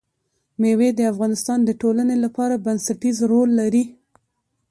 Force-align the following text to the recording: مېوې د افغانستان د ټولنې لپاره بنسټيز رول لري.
مېوې 0.61 0.89
د 0.95 0.99
افغانستان 1.11 1.59
د 1.65 1.69
ټولنې 1.81 2.15
لپاره 2.25 2.61
بنسټيز 2.65 3.17
رول 3.31 3.49
لري. 3.59 3.83